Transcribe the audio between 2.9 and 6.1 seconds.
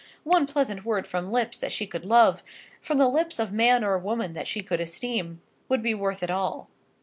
the lips of man or woman that she could esteem, would be